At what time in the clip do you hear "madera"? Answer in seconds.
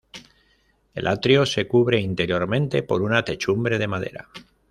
3.87-4.29